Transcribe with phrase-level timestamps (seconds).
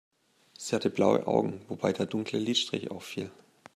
[0.57, 3.29] Sie hatte blaue Augen, wobei der dunkle Lidstrich auffiel.